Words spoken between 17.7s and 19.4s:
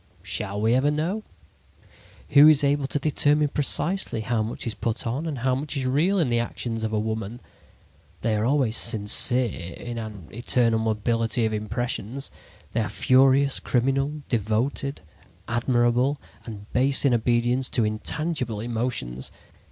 intangible emotions.